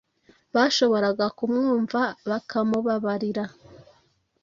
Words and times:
bashoboraga 0.55 1.25
kumwumva 1.37 2.01
bakamubabarira 2.29 3.45